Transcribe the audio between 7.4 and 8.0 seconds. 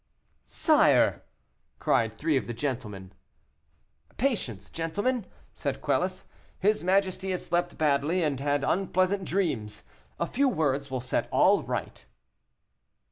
slept